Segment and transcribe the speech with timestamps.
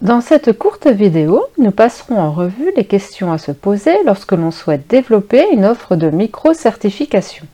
[0.00, 4.50] Dans cette courte vidéo, nous passerons en revue les questions à se poser lorsque l'on
[4.50, 7.46] souhaite développer une offre de micro-certification.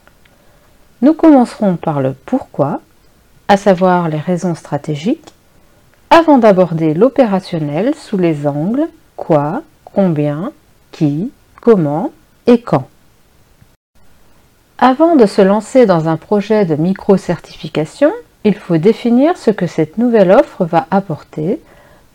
[1.02, 2.80] Nous commencerons par le pourquoi,
[3.48, 5.34] à savoir les raisons stratégiques,
[6.08, 9.62] avant d'aborder l'opérationnel sous les angles quoi,
[9.96, 10.52] combien,
[10.92, 12.12] qui, comment
[12.46, 12.86] et quand.
[14.76, 18.12] Avant de se lancer dans un projet de micro-certification,
[18.44, 21.62] il faut définir ce que cette nouvelle offre va apporter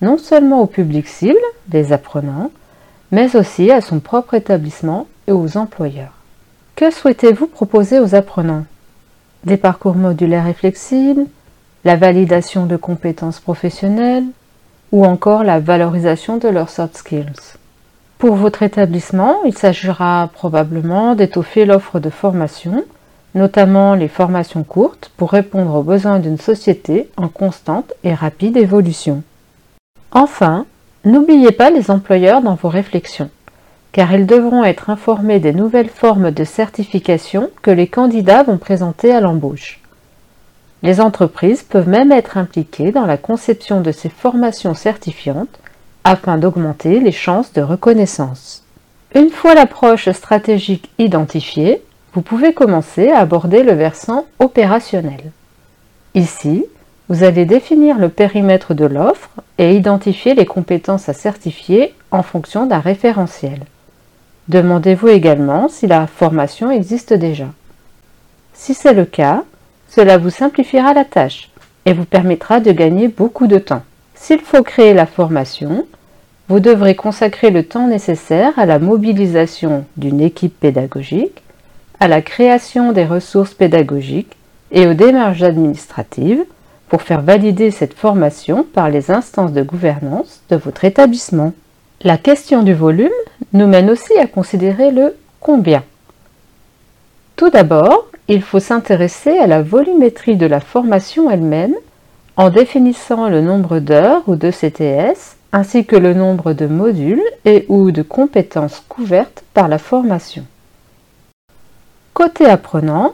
[0.03, 1.39] non seulement au public cible,
[1.73, 2.51] les apprenants,
[3.09, 6.13] mais aussi à son propre établissement et aux employeurs.
[6.75, 8.65] Que souhaitez-vous proposer aux apprenants?
[9.43, 11.25] Des parcours modulaires et flexibles,
[11.84, 14.27] la validation de compétences professionnelles
[14.91, 17.57] ou encore la valorisation de leurs soft skills?
[18.21, 22.85] Pour votre établissement, il s'agira probablement d'étoffer l'offre de formation,
[23.34, 29.23] notamment les formations courtes pour répondre aux besoins d'une société en constante et rapide évolution.
[30.12, 30.68] Enfin,
[31.04, 33.32] n'oubliez pas les employeurs dans vos réflexions,
[33.91, 39.12] car ils devront être informés des nouvelles formes de certification que les candidats vont présenter
[39.12, 39.79] à l'embauche.
[40.84, 45.60] Les entreprises peuvent même être impliquées dans la conception de ces formations certifiantes
[46.04, 48.63] afin d'augmenter les chances de reconnaissance.
[49.13, 51.82] Une fois l'approche stratégique identifiée,
[52.13, 55.32] vous pouvez commencer à aborder le versant opérationnel.
[56.16, 56.66] Ici,
[57.10, 62.66] vous allez définir le périmètre de l'offre et identifier les compétences à certifier en fonction
[62.66, 63.60] d'un référentiel.
[64.47, 67.47] Demandez-vous également si la formation existe déjà.
[68.53, 69.44] Si c'est le cas,
[69.90, 71.50] cela vous simplifiera la tâche
[71.85, 73.84] et vous permettra de gagner beaucoup de temps.
[74.22, 75.88] S'il faut créer la formation,
[76.47, 81.41] vous devrez consacrer le temps nécessaire à la mobilisation d'une équipe pédagogique,
[82.00, 84.38] à la création des ressources pédagogiques
[84.72, 86.43] et aux démarches administratives
[86.87, 91.51] pour faire valider cette formation par les instances de gouvernance de votre établissement.
[92.03, 93.09] La question du volume
[93.53, 95.83] nous mène aussi à considérer le combien.
[97.37, 101.73] Tout d'abord, il faut s'intéresser à la volumétrie de la formation elle-même
[102.37, 107.65] en définissant le nombre d'heures ou de CTS ainsi que le nombre de modules et
[107.67, 110.45] ou de compétences couvertes par la formation.
[112.13, 113.13] Côté apprenant,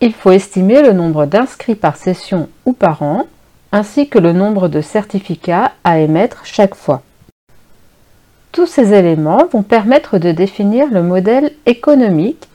[0.00, 3.26] il faut estimer le nombre d'inscrits par session ou par an,
[3.72, 7.02] ainsi que le nombre de certificats à émettre chaque fois.
[8.52, 12.48] Tous ces éléments vont permettre de définir le modèle économique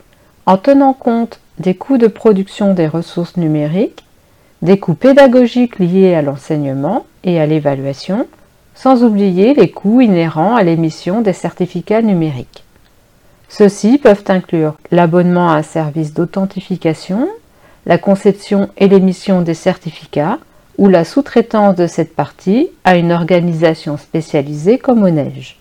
[0.46, 4.04] en tenant compte des coûts de production des ressources numériques,
[4.62, 8.26] des coûts pédagogiques liés à l'enseignement et à l'évaluation,
[8.74, 12.64] sans oublier les coûts inhérents à l'émission des certificats numériques.
[13.48, 17.28] Ceux-ci peuvent inclure l'abonnement à un service d'authentification,
[17.86, 20.38] la conception et l'émission des certificats
[20.78, 25.58] ou la sous-traitance de cette partie à une organisation spécialisée comme neige.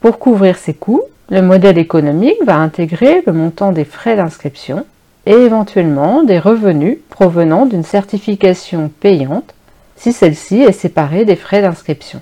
[0.00, 4.84] Pour couvrir ces coûts, le modèle économique va intégrer le montant des frais d'inscription
[5.24, 9.54] et éventuellement des revenus provenant d'une certification payante
[9.96, 12.20] si celle-ci est séparée des frais d'inscription.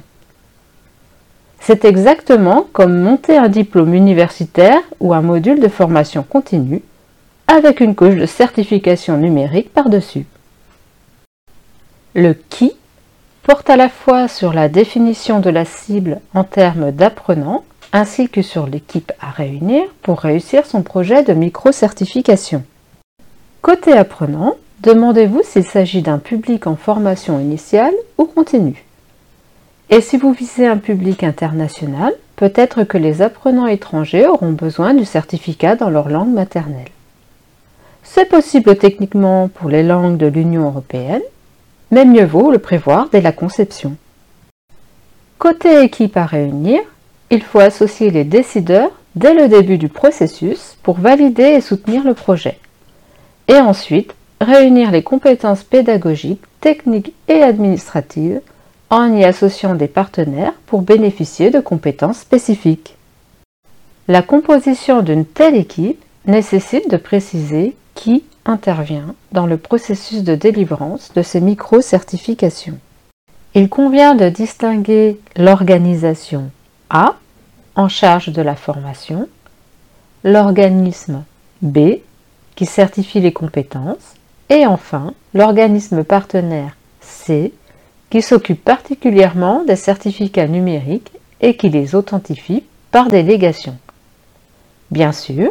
[1.59, 6.81] C'est exactement comme monter un diplôme universitaire ou un module de formation continue
[7.49, 10.27] avec une couche de certification numérique par-dessus.
[12.15, 12.71] Le qui
[13.43, 18.43] porte à la fois sur la définition de la cible en termes d'apprenants ainsi que
[18.43, 22.63] sur l'équipe à réunir pour réussir son projet de micro-certification.
[23.61, 24.55] Côté apprenant,
[24.85, 28.85] demandez-vous s'il s'agit d'un public en formation initiale ou continue.
[29.91, 35.05] Et si vous visez un public international, peut-être que les apprenants étrangers auront besoin du
[35.05, 36.89] certificat dans leur langue maternelle.
[38.03, 41.23] C'est possible techniquement pour les langues de l'Union européenne,
[41.91, 43.97] mais mieux vaut le prévoir dès la conception.
[45.39, 46.81] Côté équipe à réunir,
[47.31, 52.15] il faut associer les décideurs dès le début du processus pour valider et soutenir le
[52.15, 52.59] projet.
[53.49, 58.41] Et ensuite, réunir les compétences pédagogiques, techniques et administratives
[58.91, 62.97] en y associant des partenaires pour bénéficier de compétences spécifiques.
[64.07, 71.13] La composition d'une telle équipe nécessite de préciser qui intervient dans le processus de délivrance
[71.15, 72.79] de ces micro-certifications.
[73.55, 76.51] Il convient de distinguer l'organisation
[76.91, 77.17] A,
[77.77, 79.29] en charge de la formation,
[80.23, 81.25] l'organisme
[81.63, 82.01] B,
[82.57, 84.15] qui certifie les compétences,
[84.51, 87.53] et enfin l'organisme partenaire C,
[88.11, 93.77] qui s'occupe particulièrement des certificats numériques et qui les authentifie par délégation.
[94.91, 95.51] Bien sûr,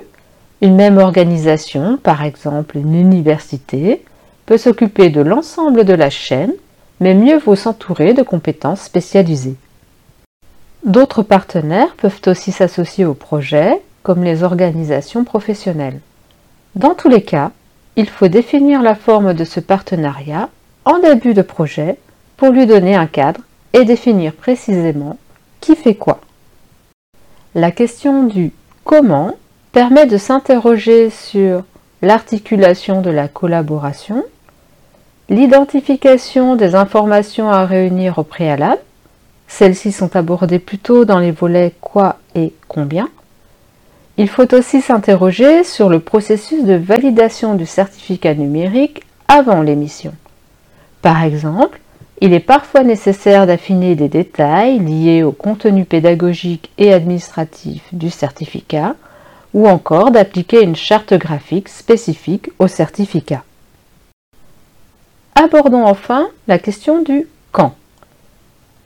[0.61, 4.03] une même organisation, par exemple une université,
[4.45, 6.53] peut s'occuper de l'ensemble de la chaîne,
[6.99, 9.57] mais mieux vaut s'entourer de compétences spécialisées.
[10.85, 15.99] D'autres partenaires peuvent aussi s'associer au projet, comme les organisations professionnelles.
[16.75, 17.51] Dans tous les cas,
[17.95, 20.49] il faut définir la forme de ce partenariat
[20.85, 21.97] en début de projet
[22.37, 23.41] pour lui donner un cadre
[23.73, 25.17] et définir précisément
[25.59, 26.19] qui fait quoi.
[27.55, 28.51] La question du
[28.83, 29.35] comment
[29.71, 31.63] permet de s'interroger sur
[32.01, 34.23] l'articulation de la collaboration,
[35.29, 38.81] l'identification des informations à réunir au préalable,
[39.47, 43.09] celles-ci sont abordées plutôt dans les volets quoi et combien.
[44.17, 50.13] Il faut aussi s'interroger sur le processus de validation du certificat numérique avant l'émission.
[51.01, 51.79] Par exemple,
[52.21, 58.95] il est parfois nécessaire d'affiner des détails liés au contenu pédagogique et administratif du certificat
[59.53, 63.43] ou encore d'appliquer une charte graphique spécifique au certificat.
[65.35, 67.73] Abordons enfin la question du quand.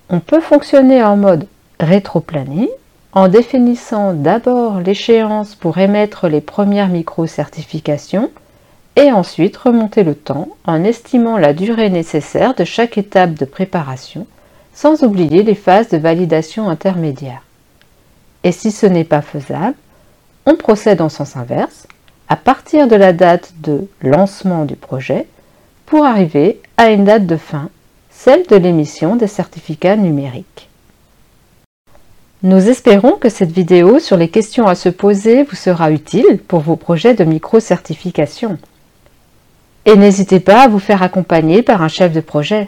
[0.09, 1.47] On peut fonctionner en mode
[1.79, 2.69] rétro-planning
[3.17, 8.29] en définissant d'abord l'échéance pour émettre les premières micro-certifications
[8.95, 14.27] et ensuite remonter le temps en estimant la durée nécessaire de chaque étape de préparation
[14.71, 17.41] sans oublier les phases de validation intermédiaire.
[18.43, 19.73] Et si ce n'est pas faisable,
[20.45, 21.87] on procède en sens inverse
[22.29, 25.25] à partir de la date de lancement du projet
[25.87, 27.71] pour arriver à une date de fin,
[28.11, 30.66] celle de l'émission des certificats numériques.
[32.43, 36.59] Nous espérons que cette vidéo sur les questions à se poser vous sera utile pour
[36.59, 38.59] vos projets de micro-certification.
[39.85, 42.67] Et n'hésitez pas à vous faire accompagner par un chef de projet.